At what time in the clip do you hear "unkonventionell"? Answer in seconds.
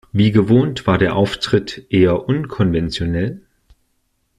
2.27-3.41